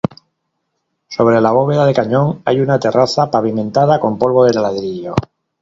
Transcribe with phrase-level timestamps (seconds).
[1.09, 5.13] Sobre la bóveda de cañón hay una terraza pavimentada con polvo de ladrillo.